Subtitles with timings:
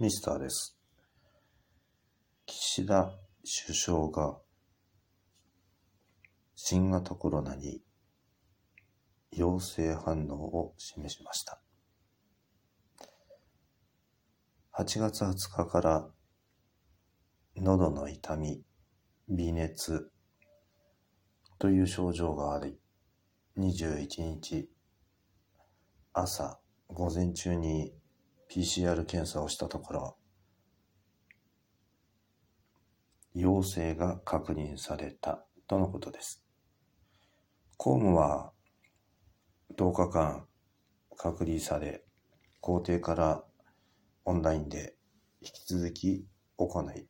[0.00, 0.78] ミスターです。
[2.46, 3.10] 岸田
[3.42, 4.38] 首相が
[6.54, 7.82] 新型コロナに
[9.32, 11.60] 陽性反応を示しました。
[14.78, 16.08] 8月20日から
[17.56, 18.62] 喉の痛み、
[19.28, 20.12] 微熱
[21.58, 22.78] という症状があり、
[23.58, 24.70] 21日
[26.12, 27.97] 朝午前中に
[28.50, 30.16] PCR 検査をしたところ、
[33.34, 36.42] 陽性が確認されたとのことです。
[37.76, 38.52] 公務は
[39.76, 40.46] 10日間
[41.16, 42.04] 隔離され、
[42.60, 43.44] 校庭から
[44.24, 44.96] オンラインで
[45.40, 46.26] 引き続き
[46.56, 47.06] 行い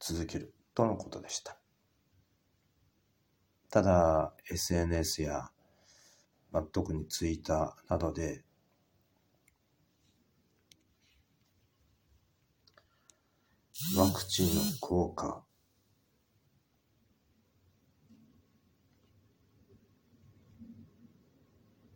[0.00, 1.58] 続けるとのことでした。
[3.70, 5.50] ただ、SNS や、
[6.50, 8.42] まあ、特に Twitter などで
[13.96, 15.42] ワクチンの効果。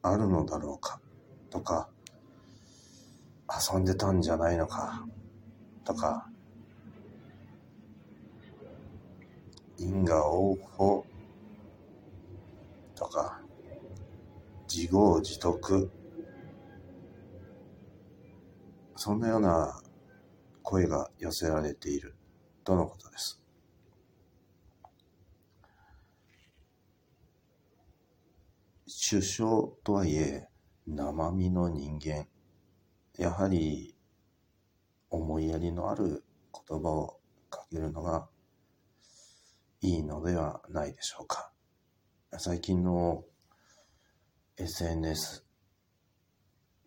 [0.03, 1.01] あるのだろうか。
[1.49, 1.89] とか
[3.73, 5.07] 遊んでたんじゃないのか。
[5.85, 6.29] とか
[9.79, 11.07] 因果応報。
[12.95, 13.41] とか
[14.69, 15.91] 自業自得。
[18.97, 19.81] そんなような
[20.67, 22.17] 声が寄せられている
[22.65, 23.41] とのことです。
[29.09, 30.49] 首相とはいえ
[30.89, 32.27] 生身の人間
[33.17, 33.95] やはり
[35.09, 36.25] 思いやりのある
[36.69, 38.29] 言葉をかけるのが
[39.81, 41.53] いいのではないでしょうか。
[42.39, 43.25] 最近の
[44.57, 45.47] SNS、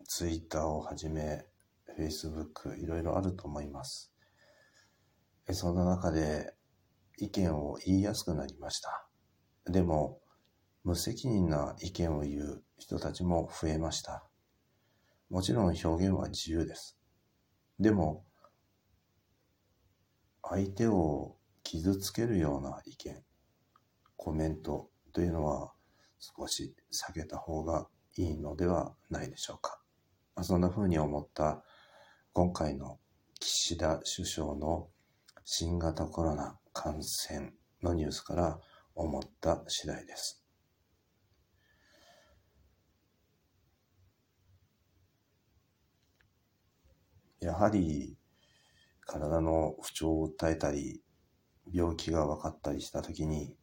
[0.06, 1.46] Twitter をはじめ、
[1.98, 4.12] Facebook、いろいろあると思います。
[5.52, 6.54] そんな中で
[7.18, 9.06] 意見を言いやすくなりました。
[9.66, 10.20] でも、
[10.84, 14.24] 無責任な意見を言う人たちも増えました。
[15.28, 16.98] もちろん表現は自由です。
[17.78, 18.24] でも、
[20.42, 23.22] 相手を傷つけるような意見、
[24.16, 25.72] コメントというのは
[26.18, 29.80] 少し避けた方がいいのではないでしょうか。
[30.42, 31.62] そんな風に思った
[32.32, 33.00] 今回の
[33.40, 34.88] 岸田首相の
[35.44, 37.52] 新型コロナ感染
[37.82, 38.60] のニュースから
[38.94, 40.44] 思った次第です。
[47.40, 48.16] やはり
[49.00, 51.02] 体の不調を訴えたり
[51.72, 53.56] 病気が分かったりした時に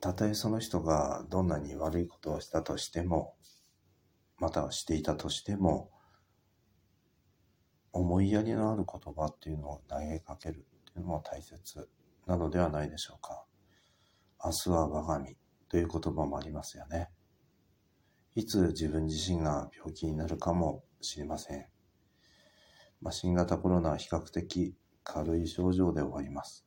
[0.00, 3.34] たとえその人がどんなに悪いことをしたとしても
[4.38, 5.90] またはしていたとしても
[7.98, 11.88] 思いやりのある言葉っていうのを投げかけるっていうのも大切
[12.26, 13.44] なのではないでしょうか。
[14.44, 15.36] 明日は我が身
[15.68, 17.10] という言葉もありますよね。
[18.36, 21.66] いつ自分自身が病気になるかもしれません。
[23.00, 26.64] まあ、新型コロナは比較的軽い症状で終わります。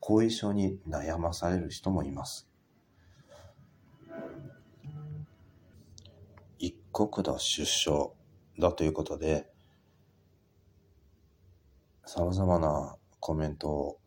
[0.00, 2.48] 後遺症に悩まされる人もいます。
[6.58, 8.12] 一国の出生
[8.58, 9.48] だということで、
[12.10, 13.98] 様々なコメントを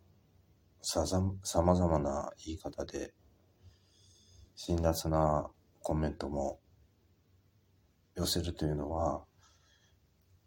[0.82, 1.06] さ
[1.62, 3.14] まざまな言い方で
[4.56, 5.52] 辛辣な
[5.82, 6.60] コメントも
[8.16, 9.24] 寄せるというのは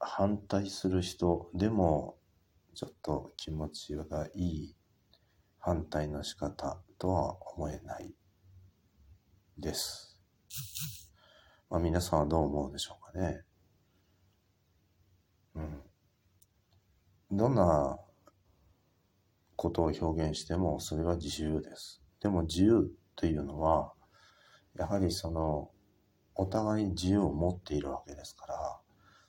[0.00, 2.16] 反対する人でも
[2.74, 4.76] ちょっと気持ちがいい
[5.60, 8.12] 反対の仕方とは思えない
[9.56, 10.18] です。
[11.70, 13.42] まあ皆さんはどう思うでしょうかね。
[15.54, 15.93] うん。
[17.30, 17.98] どんな
[19.56, 22.02] ことを表現してもそれは自由です。
[22.20, 23.92] でも自由というのは、
[24.76, 25.70] やはりその、
[26.34, 28.80] お互い自由を持っているわけですから、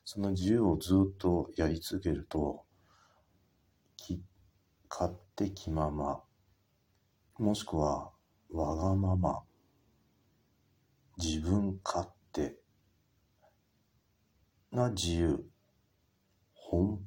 [0.03, 2.63] その自由をずっとやり続けると、
[3.97, 4.21] き
[4.89, 6.23] 勝手気まま、
[7.37, 8.11] もしくは
[8.49, 9.43] わがまま、
[11.17, 12.55] 自分勝手
[14.71, 15.45] な自由、
[16.71, 16.97] 奔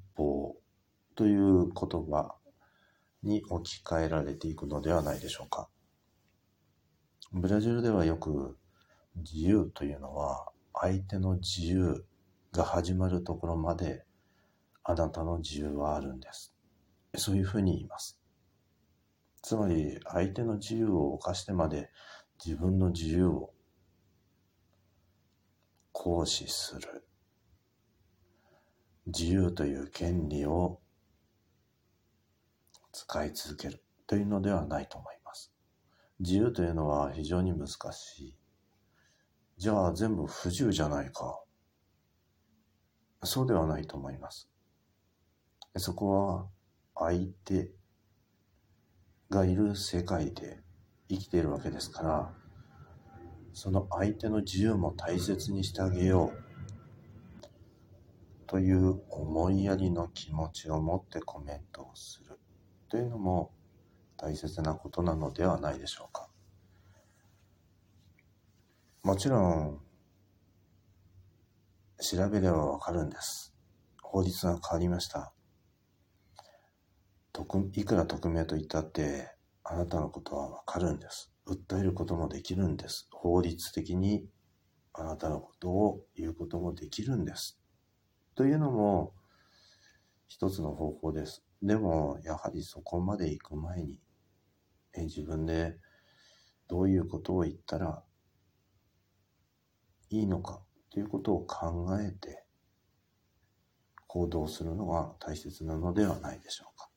[1.19, 2.37] という言葉
[3.25, 5.69] に置き換えられていくのではないでしょうか。
[7.33, 8.57] ブラジルではよく
[9.17, 12.05] 自由というのは相手の自由
[12.53, 14.05] が始まるところまで
[14.85, 16.55] あなたの自由はあるんです。
[17.17, 18.21] そういうふうに言います。
[19.43, 21.91] つまり相手の自由を犯してまで
[22.45, 23.51] 自分の自由を
[25.91, 27.05] 行使する。
[29.07, 30.79] 自由という権利を
[32.99, 35.53] 使い続けるというのではないと思います。
[36.19, 38.35] 自由というのは非常に難しい。
[39.57, 41.41] じゃあ全部不自由じゃないか。
[43.23, 44.51] そうではないと思います。
[45.77, 46.49] そこは
[46.97, 47.71] 相手
[49.31, 50.59] がいる世界で
[51.09, 52.35] 生きているわけですから、
[53.53, 57.49] その相手の自由も大切にしてあげよう
[58.49, 62.41] という思いやりの気持ちを持ってコメントをする
[62.89, 63.53] というのも
[64.17, 66.29] 大切なことなのではないでしょうか。
[69.03, 69.81] もちろん、
[72.01, 73.55] 調べればわかるんです。
[74.03, 75.33] 法律が変わりました。
[77.75, 79.33] いくら匿名と言ったって、
[79.63, 81.33] あなたのことはわかるんです。
[81.47, 83.09] 訴えることもできるんです。
[83.13, 84.27] 法律的に
[84.93, 87.61] あなたのことを言うこともできるんです。
[88.35, 89.15] というのも
[90.27, 91.45] 一つの方法です。
[91.63, 94.01] でも、やはりそこまで行く前に、
[94.95, 95.79] え自分で
[96.69, 98.03] どういうことを言ったら
[100.11, 102.45] いいのかということを考えて
[104.07, 106.89] 行動するのが大切なのではないでしょうか。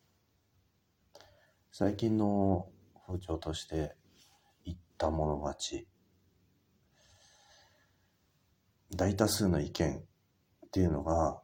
[1.72, 2.70] 最近の
[3.08, 3.96] 風潮として
[4.66, 5.88] 言ったもの勝ち
[8.96, 11.42] 大多数の意見っていうのが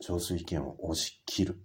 [0.00, 1.63] 少数意見を押し切る。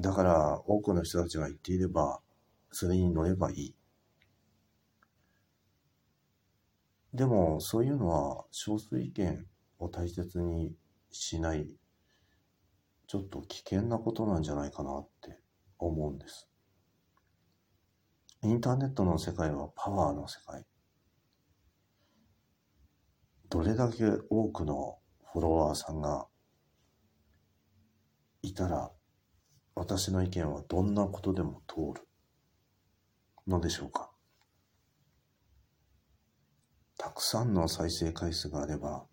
[0.00, 2.20] だから多くの人たちが言っていれば
[2.70, 3.74] それに乗ればいい。
[7.14, 9.46] でもそういうのは少数意見
[9.78, 10.74] を大切に
[11.10, 11.66] しない
[13.06, 15.40] ちょっと危険なことなんじゃないかなって
[15.78, 16.48] 思うんです。
[18.42, 20.64] インターネットの世界はパワーの世界。
[23.48, 24.98] どれだけ多くの
[25.32, 26.26] フォロワーさんが
[28.42, 28.92] いたら
[29.78, 32.08] 私の意見はどんなことでも通る。
[33.46, 34.10] のでしょうか。
[36.98, 39.06] たくさんの再生回数があれば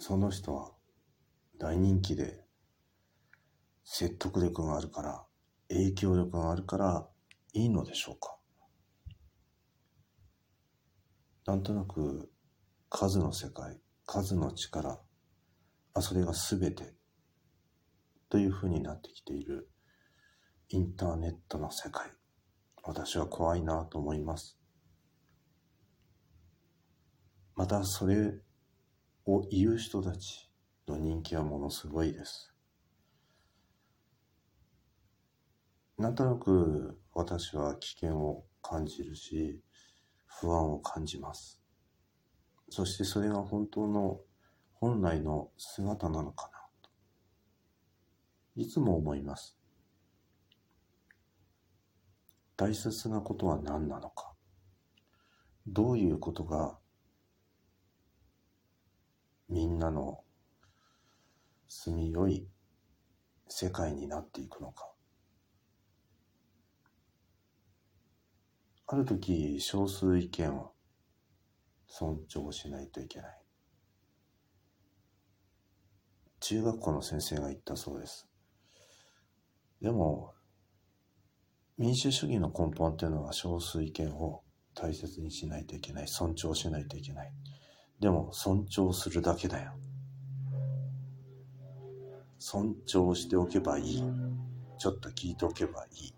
[0.00, 0.72] その人は
[1.60, 2.44] 大人気で
[3.84, 5.24] 説得力があるから
[5.68, 7.08] 影響力があるから
[7.52, 8.36] いいのでしょうか。
[11.46, 12.28] なんとなく
[12.88, 15.00] 数の世界、数の力、
[15.94, 16.94] あ、それが全て
[18.28, 19.68] というふうになってきている
[20.68, 22.10] インターネットの世界。
[22.82, 24.58] 私は怖いなと思います。
[27.56, 28.40] またそれ
[29.26, 30.50] を言う人たち
[30.88, 32.54] の人気はものすごいです。
[35.98, 39.60] なんとなく私は危険を感じるし、
[40.24, 41.60] 不安を感じます。
[42.70, 44.20] そしてそれが本当の
[44.80, 46.90] 本来の姿なのかなと。
[48.56, 49.58] いつも思います。
[52.56, 54.32] 大切なことは何なのか。
[55.66, 56.78] どういうことが
[59.50, 60.24] みんなの
[61.68, 62.48] 住みよい
[63.48, 64.90] 世界になっていくのか。
[68.86, 70.72] ある時少数意見を
[71.86, 73.39] 尊重しないといけない。
[76.40, 78.28] 中学校の先生が言ったそうです。
[79.80, 80.34] でも、
[81.78, 84.42] 民主主義の根本っていうのは少数意見を
[84.74, 86.08] 大切にしないといけない。
[86.08, 87.32] 尊重しないといけない。
[88.00, 89.72] でも、尊重するだけだよ。
[92.38, 94.04] 尊重しておけばいい。
[94.78, 96.14] ちょっと聞いておけばいい。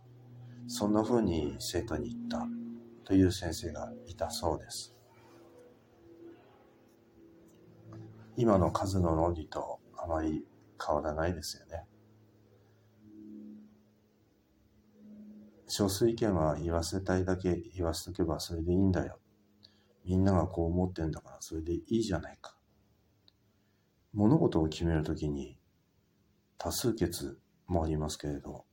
[0.68, 2.46] そんな風に生徒に言った。
[3.04, 4.94] という先生がいたそうです。
[8.36, 10.44] 今の数の論理とあまり
[10.84, 11.84] 変わらないですよね。
[15.68, 19.18] 少数意見は言わせたいだけ言わせとけばそれでいいんだよ。
[20.04, 22.56] みんながこう思ってんだからそれでいいじゃないか。
[24.12, 25.56] 物事を決めるときに
[26.58, 28.66] 多数決もありますけれど、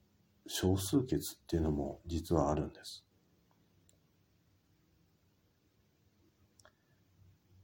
[0.47, 3.05] 少数決っていうのも実はあるんです。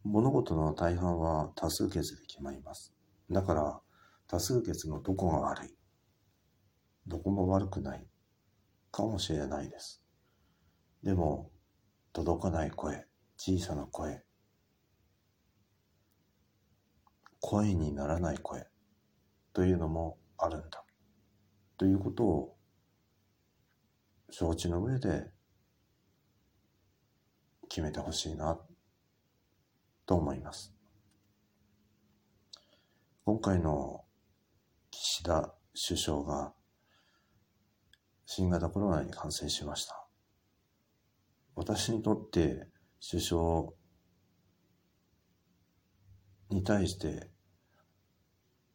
[0.03, 2.93] 物事の大半は多数決で決まります。
[3.29, 3.81] だから
[4.27, 5.77] 多数決のどこが悪い？
[7.07, 8.07] どこも悪くない
[8.91, 10.03] かもしれないです。
[11.03, 11.51] でも
[12.13, 13.05] 届かない声、
[13.37, 14.23] 小さな声、
[17.39, 18.65] 声にならない声
[19.53, 20.83] というのもあるんだ。
[21.77, 22.57] ということを
[24.29, 25.31] 承知の上で
[27.69, 28.59] 決めてほしいな
[30.05, 30.74] と思います。
[33.27, 34.03] 今回の
[34.91, 36.53] 岸田首相が
[38.27, 40.05] 新型コロナに感染しました。
[41.55, 42.67] 私にとって
[43.01, 43.63] 首相
[46.51, 47.31] に対して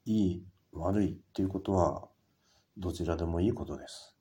[0.05, 2.09] いい悪いっていうことは
[2.77, 4.17] どちらでもいいことです。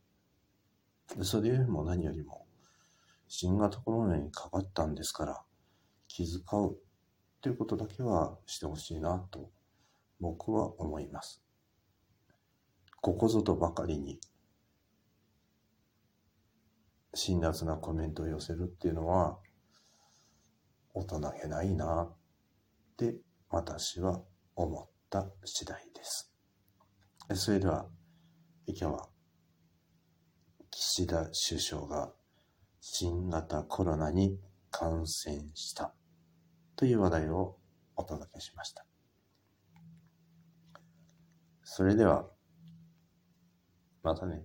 [1.24, 2.46] それよりも何よりも
[3.28, 5.42] 新型コロナにかかったんですから
[6.08, 6.76] 気遣うっ
[7.42, 9.50] ていうことだけはしてほしいなと
[10.20, 11.42] 僕は思います。
[13.02, 14.20] ここぞとばかりに
[17.14, 19.40] 辛辣なコメントを寄せるっていうのは
[20.94, 22.18] 大人げないなっ
[22.98, 23.16] て
[23.50, 24.22] 私は
[24.56, 26.34] 思った次第です。
[27.34, 27.86] それでは
[28.68, 29.10] 今日は
[30.72, 32.12] 岸田首相が
[32.82, 34.40] 新型コロナに
[34.72, 35.94] 感染した
[36.76, 37.58] という話題を
[37.96, 38.86] お届けしました。
[41.72, 42.26] それでは
[44.02, 44.44] またね。